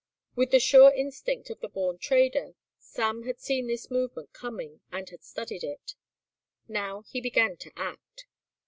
With 0.35 0.49
the 0.49 0.59
sure 0.59 0.91
instinct 0.91 1.51
of 1.51 1.59
the 1.59 1.69
born 1.69 1.99
trader 1.99 2.55
Sam 2.79 3.21
had 3.27 3.39
seen 3.39 3.67
this 3.67 3.91
movement 3.91 4.33
coming 4.33 4.81
and 4.91 5.07
had 5.07 5.23
studied 5.23 5.63
it. 5.63 5.93
Now 6.67 7.03
he 7.05 7.21
began 7.21 7.55
to 7.57 7.71
act. 7.75 8.25